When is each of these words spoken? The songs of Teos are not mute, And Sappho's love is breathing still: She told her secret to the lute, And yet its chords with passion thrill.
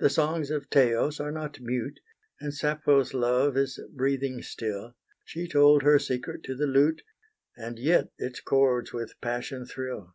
The 0.00 0.10
songs 0.10 0.50
of 0.50 0.68
Teos 0.68 1.18
are 1.18 1.32
not 1.32 1.60
mute, 1.60 1.98
And 2.42 2.52
Sappho's 2.52 3.14
love 3.14 3.56
is 3.56 3.80
breathing 3.90 4.42
still: 4.42 4.94
She 5.24 5.48
told 5.48 5.82
her 5.82 5.98
secret 5.98 6.42
to 6.42 6.54
the 6.54 6.66
lute, 6.66 7.00
And 7.56 7.78
yet 7.78 8.10
its 8.18 8.42
chords 8.42 8.92
with 8.92 9.18
passion 9.22 9.64
thrill. 9.64 10.14